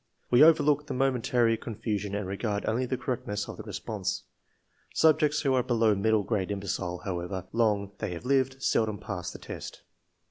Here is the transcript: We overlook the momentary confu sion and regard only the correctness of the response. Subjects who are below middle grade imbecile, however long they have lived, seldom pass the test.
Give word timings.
We 0.31 0.43
overlook 0.43 0.87
the 0.87 0.95
momentary 0.95 1.55
confu 1.57 1.99
sion 1.99 2.15
and 2.15 2.25
regard 2.27 2.65
only 2.65 2.87
the 2.87 2.97
correctness 2.97 3.47
of 3.47 3.57
the 3.57 3.61
response. 3.61 4.23
Subjects 4.95 5.41
who 5.41 5.53
are 5.53 5.61
below 5.61 5.93
middle 5.93 6.23
grade 6.23 6.49
imbecile, 6.49 7.03
however 7.05 7.45
long 7.51 7.91
they 7.99 8.13
have 8.13 8.25
lived, 8.25 8.63
seldom 8.63 8.97
pass 8.97 9.29
the 9.29 9.37
test. 9.37 9.83